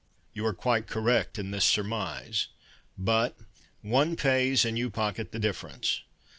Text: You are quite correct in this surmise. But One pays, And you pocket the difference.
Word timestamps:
You 0.33 0.47
are 0.47 0.53
quite 0.55 0.87
correct 0.87 1.37
in 1.37 1.51
this 1.51 1.63
surmise. 1.63 2.47
But 2.97 3.37
One 3.83 4.15
pays, 4.15 4.65
And 4.65 4.75
you 4.75 4.89
pocket 4.89 5.31
the 5.31 5.37
difference. 5.37 6.01